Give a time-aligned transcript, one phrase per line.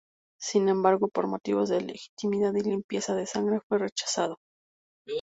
[0.39, 4.39] Sin embargo, por motivos de legitimidad y limpieza de sangre fue rechazado.